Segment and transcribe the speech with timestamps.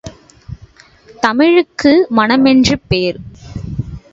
[1.23, 3.19] தமிழுக்கு மணமென்று பேர்!